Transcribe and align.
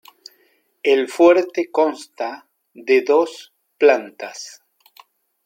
El 0.81 1.07
fuerte 1.09 1.69
consta 1.69 2.47
de 2.73 3.03
dos 3.03 3.53
plantas. 3.77 4.63